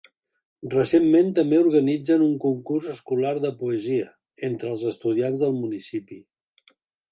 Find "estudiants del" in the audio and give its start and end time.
4.95-5.57